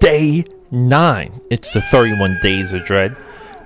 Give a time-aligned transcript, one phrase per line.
[0.00, 1.40] day nine.
[1.50, 3.16] It's the 31 Days of Dread,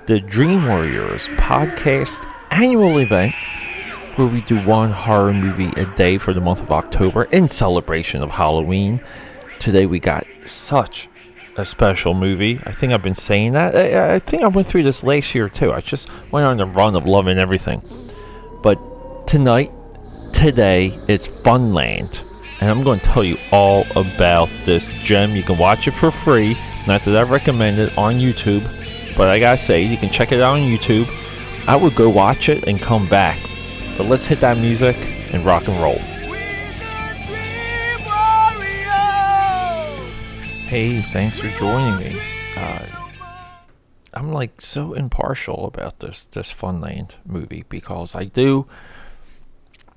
[0.07, 3.35] the Dream Warriors podcast annual event
[4.17, 8.23] where we do one horror movie a day for the month of October in celebration
[8.23, 9.01] of Halloween.
[9.59, 11.09] Today we got such
[11.57, 12.61] a special movie.
[12.65, 13.75] I think I've been saying that.
[13.75, 15.73] I, think I went through this last year too.
[15.73, 17.83] I just went on the run of loving everything.
[18.63, 18.79] But
[19.27, 19.71] tonight,
[20.33, 22.23] today, it's Funland.
[22.63, 25.35] And I'm going to tell you all about this gem.
[25.35, 26.57] You can watch it for free.
[26.87, 28.63] Not that I recommend it on YouTube,
[29.17, 31.09] but I gotta say, you can check it out on YouTube.
[31.67, 33.41] I would go watch it and come back.
[33.99, 34.97] But let's hit that music
[35.33, 35.99] and rock and roll.
[40.69, 42.21] Hey, thanks for joining me.
[42.57, 42.87] Uh,
[44.15, 48.69] I'm like so impartial about this this Funland movie because I do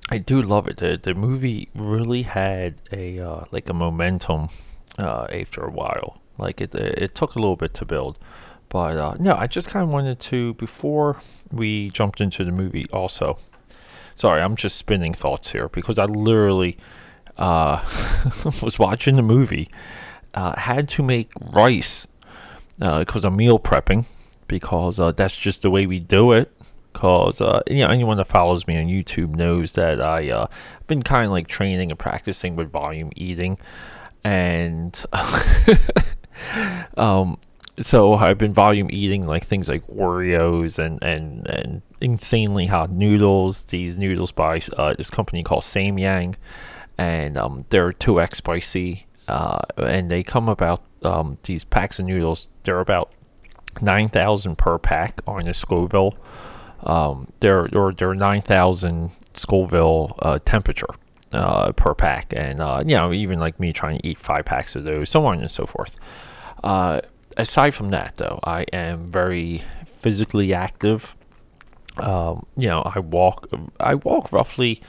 [0.08, 0.76] I do love it.
[0.78, 4.48] The the movie really had a uh, like a momentum
[4.98, 6.20] uh, after a while.
[6.38, 8.18] Like it it took a little bit to build.
[8.68, 11.16] But uh, no, I just kind of wanted to before
[11.50, 13.38] we jumped into the movie also.
[14.14, 16.78] Sorry, I'm just spinning thoughts here because I literally
[17.36, 17.84] uh,
[18.62, 19.70] was watching the movie
[20.34, 22.06] uh, had to make rice
[22.78, 24.06] because uh, I'm meal prepping
[24.48, 26.55] because that's just the way we do it.
[26.96, 30.86] Because uh, you know anyone that follows me on YouTube knows that I uh, have
[30.86, 33.58] been kind of like training and practicing with volume eating,
[34.24, 35.04] and
[36.96, 37.38] um,
[37.78, 43.64] so I've been volume eating like things like Oreos and and and insanely hot noodles.
[43.64, 46.36] These noodles by uh, this company called Samyang,
[46.96, 52.06] and um, they're two X spicy uh, and they come about um, these packs of
[52.06, 52.48] noodles.
[52.62, 53.12] They're about
[53.80, 56.16] nine thousand per pack on a Scoville.
[56.82, 60.94] Um, they're or they're nine thousand Scoville uh, temperature
[61.32, 64.76] uh, per pack, and uh, you know even like me trying to eat five packs
[64.76, 65.96] of those, so on and so forth.
[66.62, 67.00] Uh,
[67.36, 69.62] aside from that, though, I am very
[70.00, 71.14] physically active.
[71.98, 73.48] Um, you know, I walk.
[73.80, 74.82] I walk roughly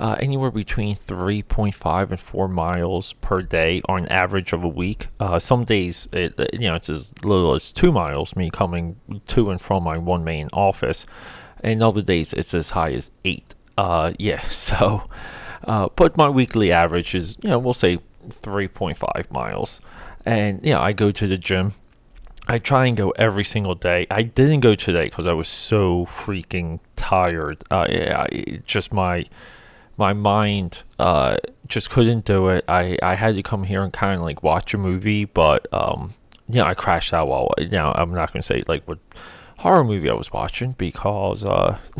[0.00, 5.08] uh, anywhere between 3.5 and 4 miles per day on average of a week.
[5.20, 8.96] Uh, some days, it, you know, it's as little as 2 miles, me coming
[9.26, 11.04] to and from my one main office.
[11.62, 13.54] And other days, it's as high as 8.
[13.76, 15.02] Uh, yeah, so,
[15.64, 19.80] uh, but my weekly average is, you know, we'll say 3.5 miles.
[20.24, 21.74] And, yeah, I go to the gym.
[22.48, 24.06] I try and go every single day.
[24.10, 27.62] I didn't go today because I was so freaking tired.
[27.70, 28.26] Uh, yeah,
[28.64, 29.26] just my
[30.00, 31.36] my mind uh,
[31.68, 32.64] just couldn't do it.
[32.66, 36.14] I, I had to come here and kind of like watch a movie, but um,
[36.48, 38.98] you know, I crashed out while you know I'm not gonna say like what
[39.58, 41.78] horror movie I was watching because uh,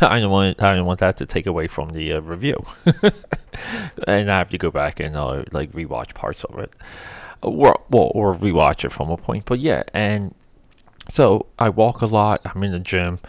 [0.00, 2.64] I don't want I didn't want that to take away from the uh, review,
[4.06, 6.72] and I have to go back and uh, like rewatch parts of it,
[7.42, 9.44] or well, or rewatch it from a point.
[9.44, 10.34] But yeah, and
[11.10, 12.40] so I walk a lot.
[12.46, 13.20] I'm in the gym.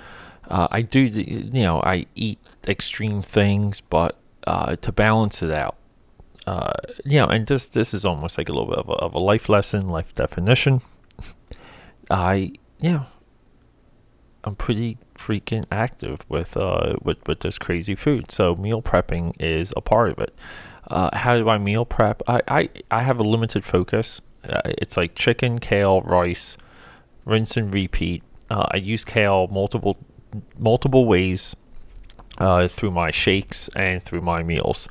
[0.50, 4.18] Uh, I do, you know, I eat extreme things, but
[4.48, 5.76] uh, to balance it out,
[6.48, 6.74] uh,
[7.06, 9.20] you know, and this this is almost like a little bit of a, of a
[9.20, 10.82] life lesson, life definition.
[12.09, 13.06] I, you know,
[14.44, 18.32] I'm pretty freaking active with uh with with this crazy food.
[18.32, 20.34] So meal prepping is a part of it.
[20.88, 22.24] Uh, how do I meal prep?
[22.28, 24.22] I I, I have a limited focus.
[24.44, 26.58] Uh, it's like chicken, kale, rice,
[27.26, 28.24] rinse and repeat.
[28.50, 29.98] Uh, I use kale multiple
[30.57, 31.56] multiple ways
[32.40, 34.90] uh, through my shakes and through my meals.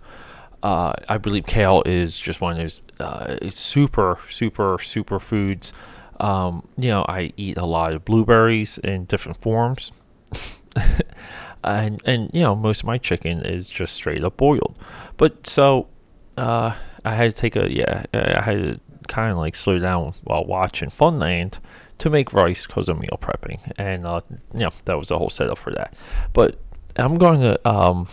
[0.62, 5.72] Uh, I believe kale is just one of those uh, super, super, super foods.
[6.20, 9.92] Um, you know, I eat a lot of blueberries in different forms.
[11.64, 14.76] and, and, you know, most of my chicken is just straight up boiled.
[15.16, 15.86] But so
[16.36, 16.74] uh,
[17.04, 20.44] I had to take a, yeah, I had to kind of like slow down while
[20.44, 21.58] watching Funland
[21.98, 24.20] to make rice because of meal prepping, and uh,
[24.84, 25.94] that was the whole setup for that.
[26.32, 26.58] But
[26.96, 28.08] I'm going to um,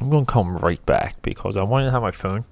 [0.00, 2.44] I'm going to come right back because I wanted to have my phone.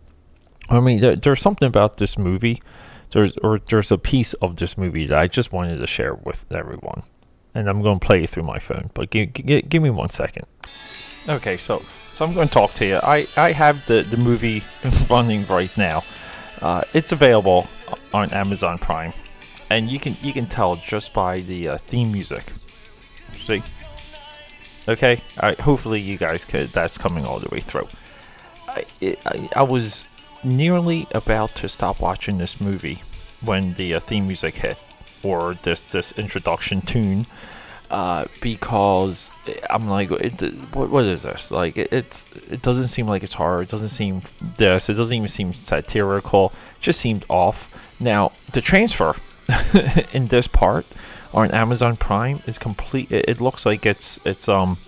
[0.70, 2.62] I mean, there, there's something about this movie.
[3.10, 6.44] There's or there's a piece of this movie that I just wanted to share with
[6.50, 7.02] everyone,
[7.54, 8.90] and I'm going to play it through my phone.
[8.94, 10.46] But give, give, give me one second.
[11.28, 11.78] Okay, so
[12.12, 12.96] so I'm going to talk to you.
[13.02, 14.62] I I have the the movie
[15.10, 16.02] running right now.
[16.60, 17.68] Uh, it's available
[18.12, 19.12] on Amazon Prime
[19.70, 22.52] and you can you can tell just by the uh, theme music.
[23.46, 23.62] See?
[24.88, 25.22] Okay.
[25.40, 25.60] All right.
[25.60, 26.68] Hopefully you guys could.
[26.68, 27.88] That's coming all the way through.
[28.68, 30.08] I, I, I was
[30.42, 33.02] nearly about to stop watching this movie
[33.42, 34.78] when the uh, theme music hit,
[35.22, 37.26] or this this introduction tune.
[37.90, 39.30] uh, because
[39.70, 40.40] I'm like, it,
[40.74, 41.50] what, what is this?
[41.50, 43.62] Like, it, it's it doesn't seem like it's horror.
[43.62, 44.22] It doesn't seem
[44.56, 44.88] this.
[44.88, 46.52] It doesn't even seem satirical.
[46.76, 47.72] It just seemed off.
[48.00, 49.14] Now, the transfer
[50.12, 50.86] in this part
[51.32, 53.10] on Amazon Prime is complete.
[53.10, 54.78] It, it, looks like it's it's um,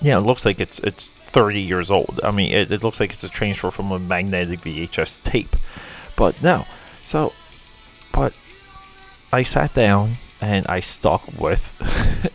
[0.00, 2.20] yeah, it looks like it's it's 30 years old.
[2.22, 5.56] I mean, it, it looks like it's a transfer from a magnetic VHS tape,
[6.16, 6.66] but no.
[7.04, 7.32] So,
[8.12, 8.34] but
[9.32, 11.78] I sat down and I stuck with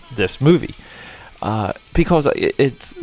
[0.16, 0.76] this movie.
[1.40, 2.96] Uh, because it, it's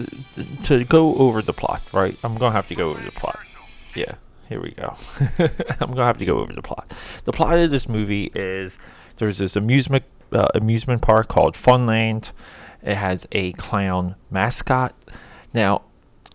[0.64, 2.16] to go over the plot, right?
[2.24, 3.38] I'm gonna have to go over the plot.
[3.94, 4.14] Yeah,
[4.48, 4.94] here we go.
[5.80, 6.92] I'm gonna have to go over the plot.
[7.24, 8.78] The plot of this movie is
[9.16, 12.32] there's this amusement uh, amusement park called Funland.
[12.82, 14.94] It has a clown mascot.
[15.52, 15.82] Now,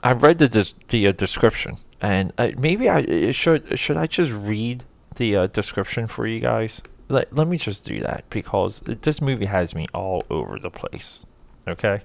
[0.03, 4.83] I've read the the uh, description, and uh, maybe I should should I just read
[5.15, 9.47] the uh, description for you guys let, let me just do that because this movie
[9.47, 11.21] has me all over the place.
[11.67, 12.01] Okay?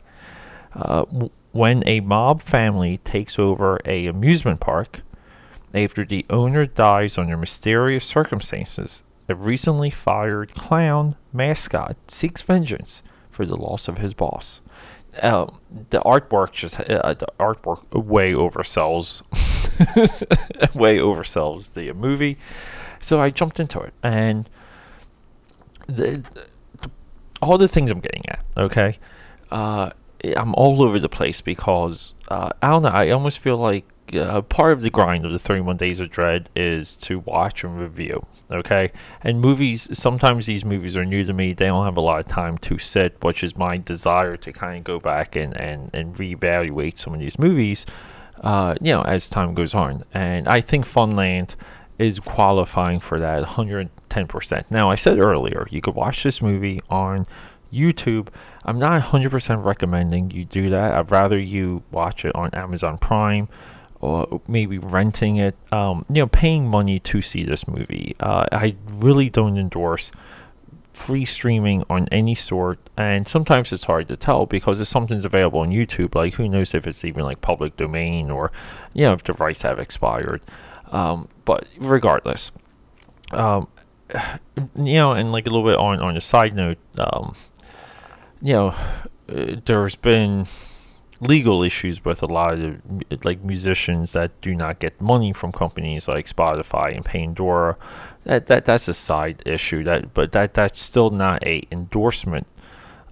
[0.72, 1.04] Uh,
[1.52, 5.02] when a mob family takes over a amusement park
[5.74, 13.44] after the owner dies under mysterious circumstances, a recently fired clown mascot seeks vengeance for
[13.44, 14.60] the loss of his boss.
[15.20, 15.60] Um,
[15.90, 19.22] the artwork just uh, the artwork way oversells
[20.74, 22.36] way oversells the movie,
[23.00, 24.48] so I jumped into it and
[25.86, 26.90] the, the,
[27.40, 28.98] all the things I'm getting at, okay?
[29.50, 29.90] Uh,
[30.36, 32.88] I'm all over the place because uh, I don't know.
[32.88, 36.50] I almost feel like uh, part of the grind of the 31 Days of Dread
[36.54, 38.26] is to watch and review.
[38.50, 38.92] Okay,
[39.22, 39.88] and movies.
[39.96, 41.54] Sometimes these movies are new to me.
[41.54, 44.78] They don't have a lot of time to sit, which is my desire to kind
[44.78, 47.86] of go back and and and reevaluate some of these movies.
[48.42, 51.54] Uh, you know, as time goes on, and I think Funland
[51.98, 54.64] is qualifying for that 110%.
[54.70, 57.24] Now, I said earlier, you could watch this movie on
[57.72, 58.28] YouTube.
[58.64, 60.94] I'm not 100% recommending you do that.
[60.94, 63.48] I'd rather you watch it on Amazon Prime
[64.04, 65.56] or maybe renting it.
[65.72, 68.16] Um, you know, paying money to see this movie.
[68.20, 70.12] Uh, I really don't endorse
[70.92, 75.58] free streaming on any sort and sometimes it's hard to tell because if something's available
[75.58, 78.52] on YouTube like who knows if it's even like public domain or
[78.92, 80.40] you know if the rights have expired
[80.94, 82.52] um, but regardless,
[83.32, 83.68] um,
[84.76, 87.34] you know, and like a little bit on on a side note, um,
[88.40, 88.68] you know,
[89.28, 90.46] uh, there's been
[91.26, 92.80] legal issues with a lot of
[93.24, 97.76] like musicians that do not get money from companies like Spotify and Pandora.
[98.24, 99.82] That that that's a side issue.
[99.84, 102.46] That but that that's still not a endorsement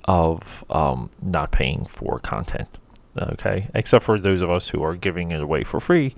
[0.04, 2.78] of um, not paying for content.
[3.18, 6.14] Okay, except for those of us who are giving it away for free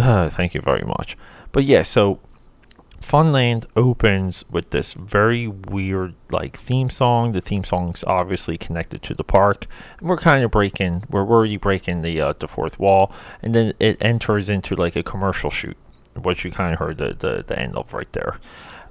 [0.00, 1.16] uh, thank you very much.
[1.52, 2.20] But yeah, so
[3.02, 7.32] Funland opens with this very weird like theme song.
[7.32, 9.66] The theme song's obviously connected to the park.
[9.98, 13.12] And we're kind of breaking, we're already breaking the uh, the fourth wall,
[13.42, 15.76] and then it enters into like a commercial shoot,
[16.14, 18.38] which you kind of heard the, the the end of right there.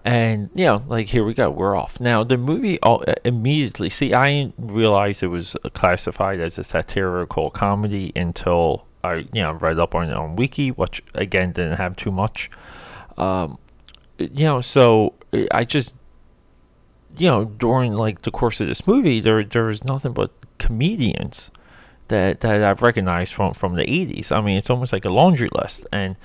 [0.03, 1.99] And you know, like here we go, we're off.
[1.99, 3.89] Now the movie all, uh, immediately.
[3.89, 9.53] See, I didn't realize it was classified as a satirical comedy until I you know
[9.53, 12.49] read up on it on wiki, which again didn't have too much.
[13.17, 13.59] Um,
[14.19, 15.95] you know, so uh, I just
[17.17, 21.51] you know during like the course of this movie, there there was nothing but comedians
[22.09, 24.31] that that I've recognized from from the 80s.
[24.31, 26.17] I mean, it's almost like a laundry list, and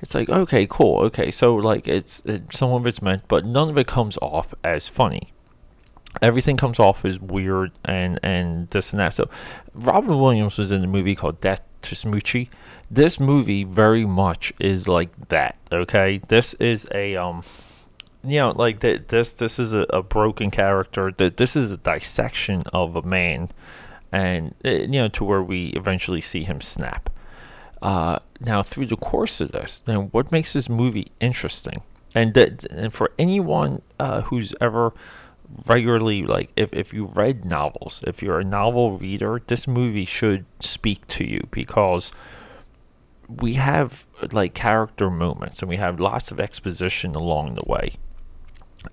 [0.00, 3.68] it's like okay, cool, okay, so like it's it, some of it's meant, but none
[3.68, 5.33] of it comes off as funny.
[6.22, 9.14] Everything comes off as weird and and this and that.
[9.14, 9.28] So,
[9.74, 12.48] Robin Williams was in a movie called Death to Smoochy.
[12.90, 15.56] This movie very much is like that.
[15.72, 17.42] Okay, this is a um,
[18.24, 19.08] you know, like that.
[19.08, 21.12] This this is a, a broken character.
[21.16, 23.50] That this is a dissection of a man,
[24.10, 27.10] and uh, you know, to where we eventually see him snap.
[27.82, 31.82] Uh, now through the course of this, now what makes this movie interesting,
[32.14, 34.94] and that, and for anyone uh, who's ever
[35.66, 40.44] regularly like if, if you read novels if you're a novel reader this movie should
[40.58, 42.12] speak to you because
[43.28, 47.94] we have like character moments and we have lots of exposition along the way.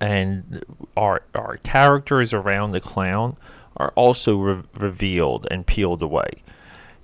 [0.00, 0.64] And
[0.96, 3.36] our our characters around the clown
[3.76, 6.42] are also re- revealed and peeled away.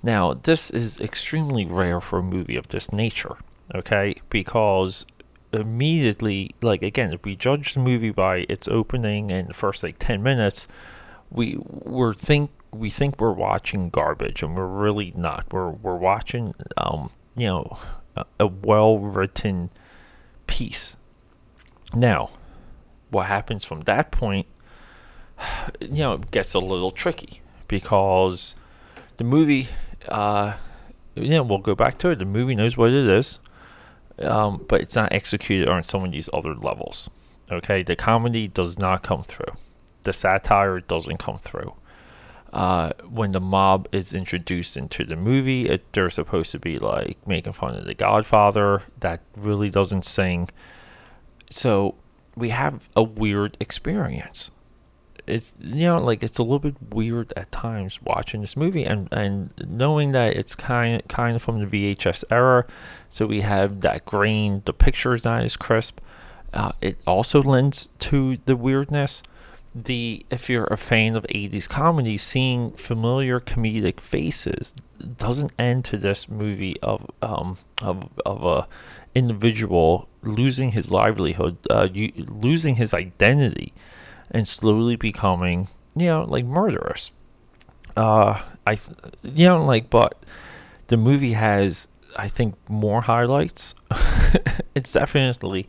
[0.01, 3.37] Now this is extremely rare for a movie of this nature
[3.75, 4.15] okay?
[4.29, 5.05] Because
[5.51, 9.97] immediately like again if we judge the movie by its opening and the first like
[9.99, 10.67] 10 minutes.
[11.31, 15.45] We we're think we think we're watching garbage and we're really not.
[15.51, 17.77] We're we're watching um you know
[18.15, 19.69] a, a well written
[20.47, 20.95] piece.
[21.93, 22.31] Now
[23.09, 24.45] what happens from that point
[25.79, 28.55] you know, it gets a little tricky because
[29.17, 29.67] the movie,
[30.07, 30.55] uh,
[31.15, 32.19] yeah, we'll go back to it.
[32.19, 33.39] The movie knows what it is,
[34.21, 37.09] um, but it's not executed on some of these other levels.
[37.51, 39.53] Okay, the comedy does not come through.
[40.03, 41.73] The satire doesn't come through.
[42.53, 47.17] Uh, when the mob is introduced into the movie, it, they're supposed to be like
[47.27, 48.83] making fun of the Godfather.
[48.99, 50.49] That really doesn't sing.
[51.49, 51.95] So
[52.35, 54.51] we have a weird experience.
[55.29, 59.07] It's you know like it's a little bit weird at times watching this movie and
[59.11, 62.65] and knowing that it's kind kind of from the VHS era,
[63.09, 64.61] so we have that grain.
[64.65, 65.99] The picture is not as crisp.
[66.53, 69.23] Uh, it also lends to the weirdness.
[69.75, 74.73] The if you're a fan of 80s comedy, seeing familiar comedic faces
[75.17, 78.67] doesn't end to this movie of um of of a
[79.15, 83.73] individual losing his livelihood, uh, you, losing his identity,
[84.31, 87.11] and slowly becoming you know like murderous.
[87.97, 90.23] Uh, I th- you know like but
[90.87, 93.75] the movie has I think more highlights.
[94.75, 95.67] it's definitely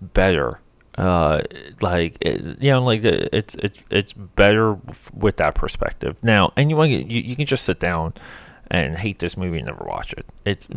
[0.00, 0.60] better.
[0.98, 1.42] Uh,
[1.80, 4.76] like it, you know, like it's it's it's better
[5.14, 6.16] with that perspective.
[6.22, 8.14] Now, anyone you you can just sit down
[8.70, 10.26] and hate this movie and never watch it.
[10.44, 10.68] It's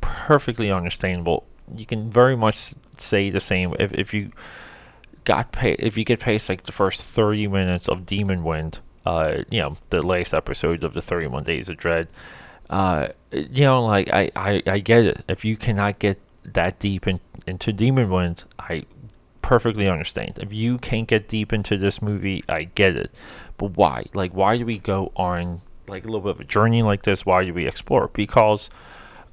[0.00, 1.46] perfectly understandable.
[1.74, 4.30] You can very much say the same if if you
[5.30, 9.60] got if you get past like the first thirty minutes of Demon Wind, uh, you
[9.60, 12.08] know, the last episode of the Thirty One Days of Dread.
[12.68, 15.24] Uh, you know, like I, I, I get it.
[15.28, 18.86] If you cannot get that deep in, into Demon Wind, I
[19.40, 20.38] perfectly understand.
[20.38, 23.12] If you can't get deep into this movie, I get it.
[23.56, 24.06] But why?
[24.14, 27.24] Like, why do we go on like a little bit of a journey like this?
[27.24, 28.08] Why do we explore?
[28.08, 28.68] Because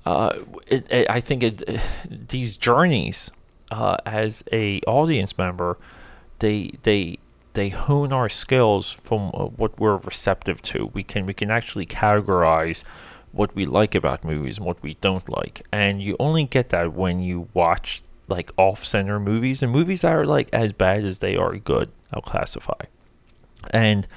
[0.06, 0.38] uh,
[0.68, 1.80] it, it, I think it,
[2.30, 3.32] these journeys,
[3.72, 5.78] uh, as a audience member,
[6.40, 7.20] they they
[7.54, 10.92] they hone our skills from uh, what we're receptive to.
[10.94, 12.84] We can we can actually categorize
[13.32, 15.66] what we like about movies and what we don't like.
[15.72, 20.26] And you only get that when you watch like off-center movies and movies that are
[20.26, 21.92] like as bad as they are good.
[22.14, 22.86] I'll classify.
[23.72, 24.08] And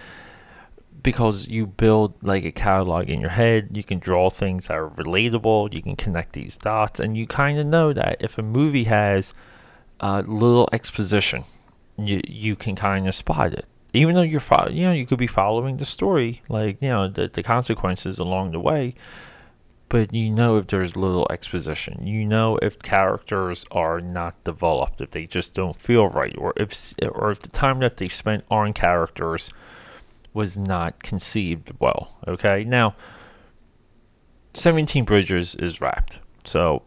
[1.02, 4.90] because you build like a catalog in your head, you can draw things that are
[4.90, 8.84] relatable, you can connect these dots, and you kind of know that if a movie
[8.84, 9.32] has
[10.00, 11.44] a little exposition,
[11.96, 13.66] you you can kind of spot it.
[13.92, 17.08] Even though you're fo- you know you could be following the story, like you know
[17.08, 18.94] the the consequences along the way,
[19.88, 25.10] but you know if there's little exposition, you know if characters are not developed, if
[25.10, 28.72] they just don't feel right, or if or if the time that they spent on
[28.72, 29.50] characters
[30.32, 32.18] was not conceived well.
[32.26, 32.94] Okay, now
[34.54, 36.20] 17 Bridges is wrapped.
[36.44, 36.82] So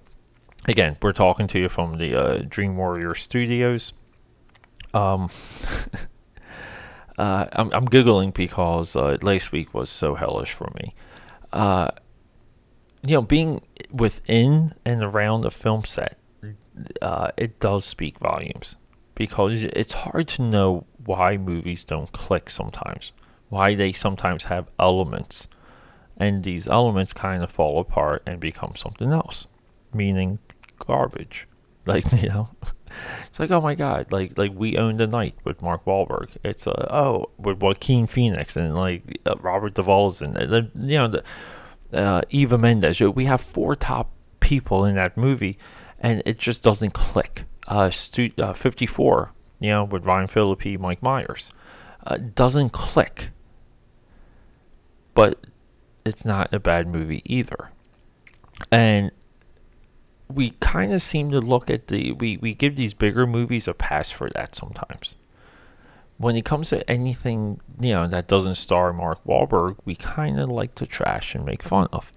[0.67, 3.93] again, we're talking to you from the uh, Dream Warrior Studios.
[4.93, 5.29] Um,
[7.17, 10.95] uh, I'm, I'm googling because uh, last week was so hellish for me.
[11.51, 11.89] Uh,
[13.01, 16.17] you know, being within and around the film set,
[17.01, 18.75] uh, it does speak volumes
[19.15, 23.11] because it's hard to know why movies don't click sometimes
[23.53, 25.47] why they sometimes have elements.
[26.17, 29.47] And these elements kind of fall apart and become something else
[29.93, 30.39] meaning
[30.79, 31.47] garbage.
[31.85, 32.47] Like you know
[33.27, 36.29] it's like oh my god like like we own the night with mark Wahlberg.
[36.41, 41.09] it's uh, oh with Joaquin Phoenix and like uh, Robert Duvall's and uh, you know
[41.09, 41.23] the
[41.91, 43.01] uh, Eva Mendes.
[43.01, 45.57] We have four top people in that movie
[45.99, 47.43] and it just doesn't click.
[47.67, 51.51] Uh, stu- uh 54 you know with Ryan Phillippe Mike Myers.
[52.07, 53.31] Uh, doesn't click
[55.13, 55.39] but
[56.05, 57.69] it's not a bad movie either.
[58.71, 59.11] And
[60.27, 63.73] we kind of seem to look at the we, we give these bigger movies a
[63.73, 65.15] pass for that sometimes.
[66.17, 70.49] When it comes to anything, you know, that doesn't star Mark Wahlberg, we kind of
[70.49, 72.11] like to trash and make fun of.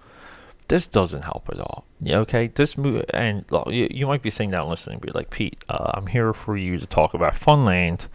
[0.67, 1.85] This doesn't help at all.
[2.01, 2.47] Yeah, okay.
[2.47, 5.91] This movie, and well, you, you might be sitting down listening, be like, Pete, uh,
[5.93, 8.07] I'm here for you to talk about Funland,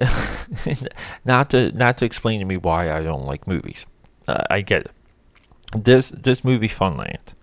[1.24, 3.86] not to not to explain to me why I don't like movies.
[4.28, 4.90] Uh, I get it.
[5.74, 7.34] This this movie Funland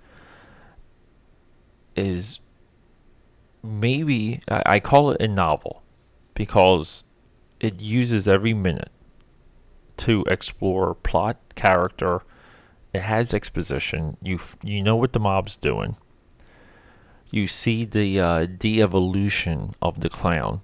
[1.95, 2.39] is
[3.61, 5.83] maybe I, I call it a novel
[6.33, 7.03] because
[7.59, 8.91] it uses every minute
[9.97, 12.21] to explore plot, character.
[12.93, 14.17] It has exposition.
[14.21, 15.97] You you know what the mob's doing.
[17.31, 20.61] You see the uh, de-evolution of the clown.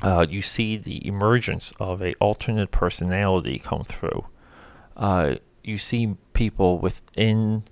[0.00, 4.26] Uh, you see the emergence of a alternate personality come through
[4.98, 7.64] uh, you see people within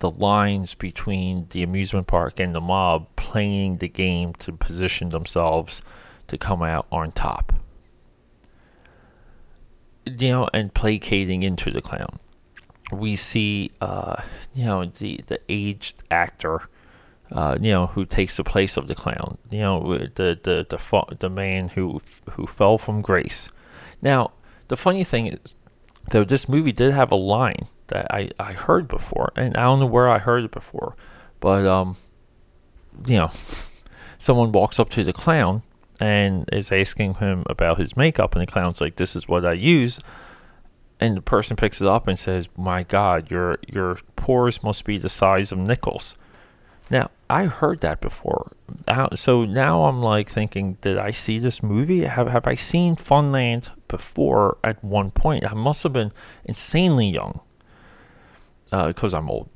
[0.00, 5.82] the lines between the amusement park and the mob playing the game to position themselves
[6.26, 7.52] to come out on top.
[10.06, 12.18] you know, and placating into the clown.
[12.92, 14.22] We see, uh,
[14.54, 16.68] you know, the the aged actor,
[17.32, 19.38] uh, you know, who takes the place of the clown.
[19.50, 22.00] You know, the the the the, man who
[22.32, 23.48] who fell from grace.
[24.02, 24.32] Now,
[24.68, 25.56] the funny thing is,
[26.10, 29.80] though, this movie did have a line that I I heard before, and I don't
[29.80, 30.96] know where I heard it before,
[31.40, 31.96] but um,
[33.06, 33.30] you know,
[34.18, 35.62] someone walks up to the clown
[36.00, 39.52] and is asking him about his makeup, and the clown's like, "This is what I
[39.52, 40.00] use."
[41.00, 44.98] And the person picks it up and says, "My God, your your pores must be
[44.98, 46.16] the size of nickels."
[46.90, 48.52] Now I heard that before,
[49.14, 52.04] so now I'm like thinking, did I see this movie?
[52.04, 54.58] Have have I seen Funland before?
[54.64, 56.12] At one point, I must have been
[56.44, 57.40] insanely young,
[58.70, 59.48] because uh, I'm old.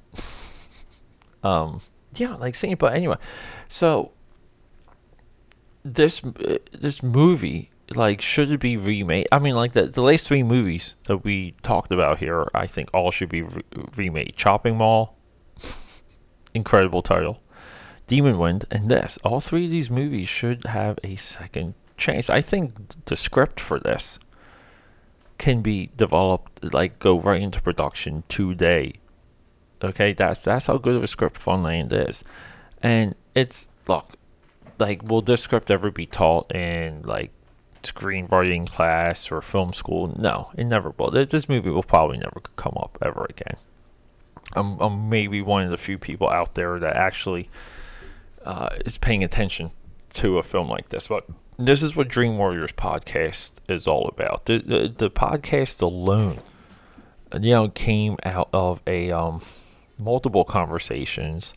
[1.43, 1.81] um,
[2.15, 3.17] yeah, like saying, but anyway,
[3.69, 4.13] so
[5.95, 10.27] this uh, this movie like should it be remade i mean like the, the last
[10.27, 13.63] three movies that we talked about here i think all should be re-
[13.97, 15.17] remade chopping mall
[16.55, 17.41] incredible title
[18.07, 22.41] demon wind and this all three of these movies should have a second chance i
[22.41, 22.73] think
[23.07, 24.19] the script for this
[25.37, 28.95] can be developed like go right into production today
[29.83, 32.25] okay that's that's how good of a script funland is
[32.83, 34.17] and it's look
[34.79, 37.31] like will this script ever be taught in like
[37.83, 40.15] screenwriting class or film school?
[40.19, 41.11] No, it never will.
[41.11, 43.57] This movie will probably never come up ever again.
[44.55, 47.51] I'm, I'm maybe one of the few people out there that actually
[48.45, 49.71] uh, is paying attention
[50.15, 51.09] to a film like this.
[51.09, 51.27] But
[51.59, 54.47] this is what Dream Warriors podcast is all about.
[54.47, 56.39] The the, the podcast alone,
[57.35, 59.43] you know, came out of a um,
[59.99, 61.55] multiple conversations.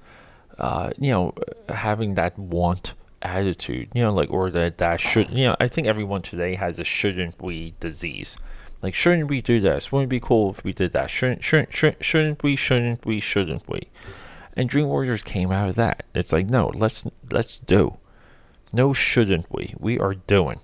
[0.57, 1.33] Uh, you know,
[1.69, 5.87] having that want attitude, you know, like or that that should, you know, I think
[5.87, 8.37] everyone today has a shouldn't we disease.
[8.81, 9.91] Like, shouldn't we do this?
[9.91, 11.09] Wouldn't it be cool if we did that?
[11.09, 12.55] Shouldn't, shouldn't, shouldn't, shouldn't we?
[12.55, 13.19] Shouldn't we?
[13.19, 13.89] Shouldn't we?
[14.57, 16.03] And Dream Warriors came out of that.
[16.15, 17.97] It's like, no, let's let's do.
[18.73, 19.73] No, shouldn't we?
[19.77, 20.59] We are doing.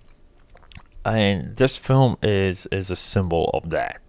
[1.05, 4.01] And this film is is a symbol of that.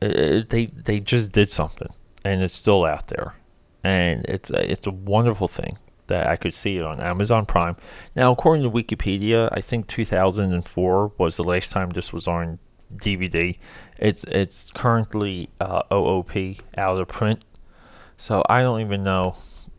[0.00, 1.92] It, they they just did something,
[2.24, 3.36] and it's still out there,
[3.84, 7.76] and it's a, it's a wonderful thing that I could see it on Amazon Prime.
[8.16, 12.58] Now, according to Wikipedia, I think 2004 was the last time this was on
[12.94, 13.58] DVD.
[13.98, 17.44] It's it's currently uh, OOP out of print,
[18.16, 19.36] so I don't even know.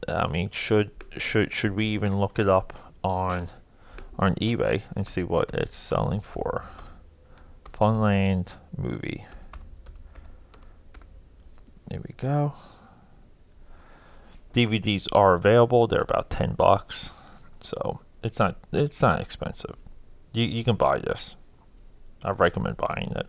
[0.07, 3.49] I mean, should should should we even look it up on
[4.17, 6.65] on eBay and see what it's selling for?
[7.71, 9.25] Funland movie.
[11.88, 12.53] There we go.
[14.53, 15.88] DVDs are available.
[15.88, 17.09] They're about ten bucks,
[17.62, 19.75] so it's not it's not expensive.
[20.33, 21.35] You you can buy this.
[22.23, 23.27] I recommend buying it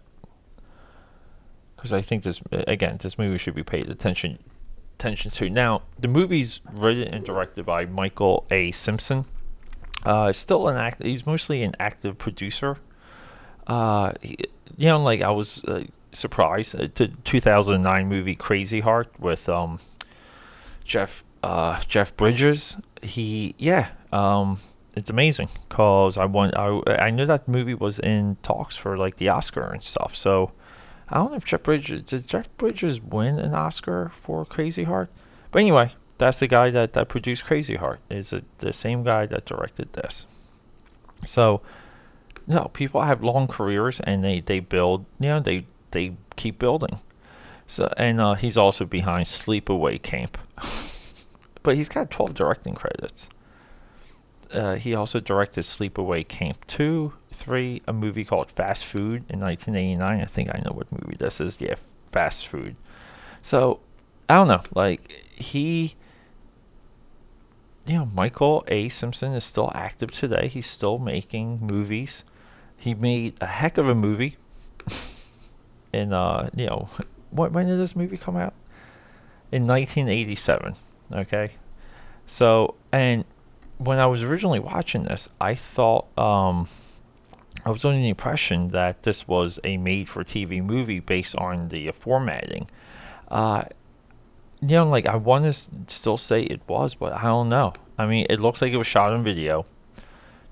[1.81, 4.39] because I think this again this movie should be paid attention
[4.99, 5.49] attention to.
[5.49, 8.71] Now the movie's written and directed by Michael A.
[8.73, 9.25] Simpson.
[10.05, 11.03] Uh, still an act.
[11.03, 12.79] He's mostly an active producer.
[13.67, 14.39] Uh, he,
[14.77, 16.75] you know, like I was uh, surprised.
[16.75, 19.79] Uh, the 2009 movie Crazy Heart with um
[20.85, 22.77] Jeff uh, Jeff Bridges.
[23.03, 24.59] He yeah, um,
[24.95, 29.17] it's amazing because I want I I knew that movie was in talks for like
[29.17, 30.17] the Oscar and stuff.
[30.17, 30.53] So
[31.09, 35.11] I don't know if Jeff Bridges did Jeff Bridges win an Oscar for Crazy Heart.
[35.51, 38.01] But anyway, that's the guy that, that produced Crazy Heart.
[38.11, 40.27] Is it the same guy that directed this?
[41.25, 41.63] So
[42.47, 47.01] no, people have long careers and they, they build you know, they they keep building.
[47.67, 50.39] So and uh, he's also behind Sleepaway Camp,
[51.63, 53.29] but he's got 12 directing credits.
[54.53, 60.21] Uh, he also directed Sleepaway Camp 2, 3, a movie called Fast Food in 1989.
[60.21, 61.61] I think I know what movie this is.
[61.61, 61.77] Yeah,
[62.11, 62.75] Fast Food.
[63.43, 63.79] So,
[64.29, 64.63] I don't know.
[64.75, 65.95] Like, he.
[67.87, 68.89] You know, Michael A.
[68.89, 70.49] Simpson is still active today.
[70.49, 72.25] He's still making movies.
[72.77, 74.37] He made a heck of a movie
[75.93, 76.89] in, uh, you know,
[77.31, 78.55] what when did this movie come out?
[79.53, 80.77] In 1987.
[81.13, 81.53] Okay,
[82.27, 83.25] so and
[83.79, 86.69] when I was originally watching this, I thought um,
[87.65, 92.69] I was under the impression that this was a made-for-TV movie based on the formatting.
[93.29, 93.65] Uh,
[94.63, 95.53] you know, like I want to
[95.93, 97.73] still say it was, but I don't know.
[97.99, 99.67] I mean, it looks like it was shot on video.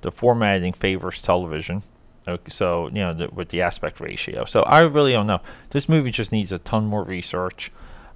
[0.00, 1.82] The formatting favors television.
[2.26, 4.44] Okay, so you know the, with the aspect ratio.
[4.44, 5.40] So I really don't know.
[5.70, 7.72] This movie just needs a ton more research.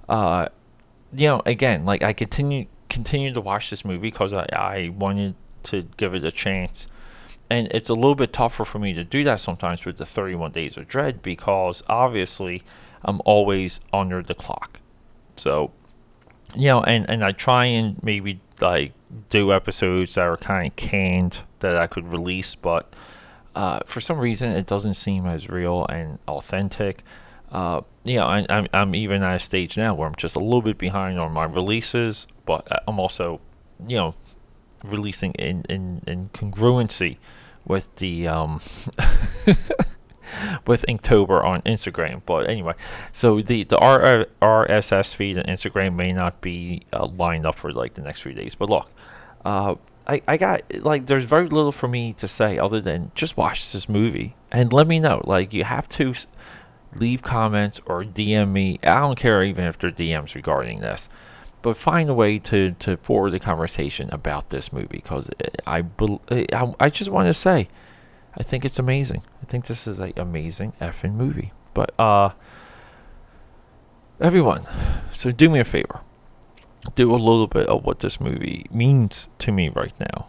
[0.07, 0.49] Uh,
[1.11, 5.35] you know, again, like I continue continue to watch this movie because I, I wanted
[5.63, 6.87] to give it a chance,
[7.49, 10.51] and it's a little bit tougher for me to do that sometimes with the 31
[10.51, 12.63] Days of Dread because obviously
[13.03, 14.79] I'm always under the clock.
[15.35, 15.71] So,
[16.55, 18.93] you know, and, and I try and maybe like
[19.29, 22.93] do episodes that are kind of canned that I could release, but
[23.55, 27.03] uh, for some reason it doesn't seem as real and authentic.
[27.51, 30.39] Uh, you know, I, I'm, I'm even at a stage now where I'm just a
[30.39, 33.41] little bit behind on my releases, but I'm also,
[33.87, 34.15] you know,
[34.83, 37.17] releasing in, in, in congruency
[37.65, 38.59] with the um
[40.67, 42.21] with Inktober on Instagram.
[42.25, 42.73] But anyway,
[43.11, 47.71] so the the R- RSS feed and Instagram may not be uh, lined up for
[47.71, 48.55] like the next few days.
[48.55, 48.89] But look,
[49.45, 49.75] uh,
[50.07, 53.71] I I got like there's very little for me to say other than just watch
[53.71, 55.21] this movie and let me know.
[55.25, 56.13] Like you have to
[56.95, 58.79] leave comments or DM me.
[58.83, 61.09] I don't care even if they're DMs regarding this
[61.63, 65.29] but find a way to, to forward the conversation about this movie because
[65.65, 65.83] I,
[66.29, 67.69] I, I just want to say
[68.37, 69.23] I think it's amazing.
[69.41, 71.51] I think this is an amazing effing movie.
[71.73, 72.31] But uh,
[74.19, 74.65] everyone,
[75.11, 76.01] so do me a favor.
[76.95, 80.27] Do a little bit of what this movie means to me right now.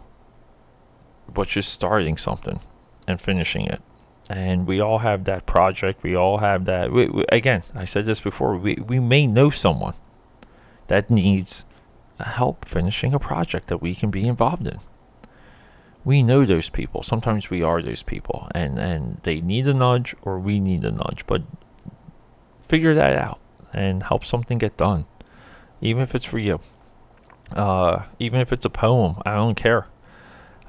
[1.31, 2.59] But just starting something
[3.07, 3.81] and finishing it.
[4.29, 6.01] And we all have that project.
[6.01, 6.91] We all have that.
[6.91, 8.55] We, we, again, I said this before.
[8.55, 9.93] We, we may know someone
[10.87, 11.65] that needs
[12.19, 14.79] help finishing a project that we can be involved in.
[16.05, 17.03] We know those people.
[17.03, 20.91] Sometimes we are those people, and, and they need a nudge or we need a
[20.91, 21.25] nudge.
[21.27, 21.41] But
[22.61, 23.39] figure that out
[23.73, 25.05] and help something get done,
[25.81, 26.59] even if it's for you.
[27.51, 29.87] Uh, even if it's a poem, I don't care.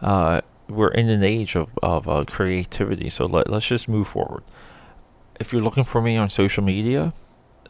[0.03, 4.43] Uh, we're in an age of, of uh, creativity, so let, let's just move forward.
[5.39, 7.13] If you're looking for me on social media,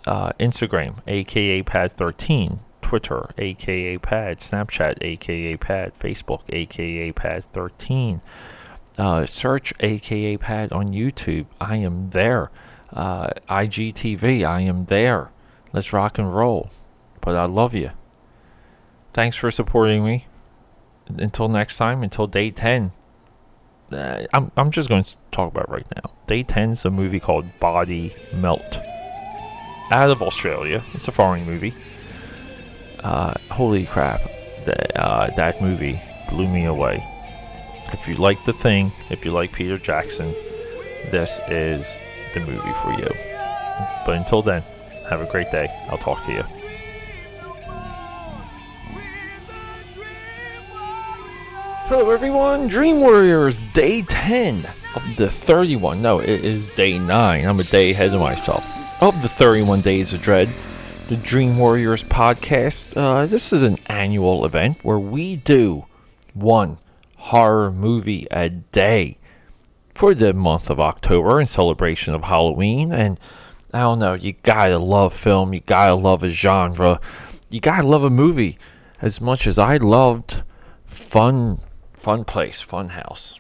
[0.07, 8.21] uh, Instagram, aka Pad13, Twitter, aka Pad, Snapchat, aka Pad, Facebook, aka Pad13.
[8.97, 11.47] Uh, search aka Pad on YouTube.
[11.61, 12.53] I am there.
[12.93, 15.33] Uh, IGTV, I am there.
[15.73, 16.71] Let's rock and roll.
[17.21, 17.91] But I love you.
[19.13, 20.29] Thanks for supporting me.
[21.09, 22.93] Until next time, until day 10.
[23.91, 26.13] Uh, I'm, I'm just going to talk about right now.
[26.29, 28.79] Day 10 is a movie called Body Melt
[29.91, 30.85] out of Australia.
[30.95, 31.75] It's a foreign movie.
[33.07, 34.21] Uh, holy crap,
[34.65, 37.01] that uh, that movie blew me away.
[37.93, 40.33] If you like the thing, if you like Peter Jackson,
[41.13, 41.97] this is
[42.35, 43.09] the movie for you.
[44.05, 44.63] But until then,
[45.09, 45.69] have a great day.
[45.89, 46.43] I'll talk to you.
[51.87, 52.67] Hello, everyone.
[52.67, 56.03] Dream Warriors, day 10 of the 31.
[56.03, 57.47] No, it is day 9.
[57.47, 58.67] I'm a day ahead of myself
[59.01, 60.53] of the 31 Days of Dread,
[61.09, 62.97] the Dream Warriors podcast.
[62.97, 65.87] Uh, this is an annual event where we do
[66.35, 66.79] one
[67.17, 69.19] horror movie a day
[69.95, 72.93] for the month of October in celebration of Halloween.
[72.93, 73.21] And
[73.73, 77.01] I don't know, you gotta love film, you gotta love a genre,
[77.51, 78.59] you gotta love a movie
[79.01, 80.43] as much as I loved
[80.87, 81.61] Fun
[81.93, 83.39] Fun Place, Fun House.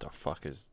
[0.00, 0.68] The fuck is